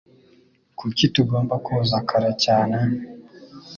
Kuki 0.77 1.05
tugomba 1.15 1.55
kuza 1.65 1.97
kare 2.09 2.31
cyane? 2.43 2.77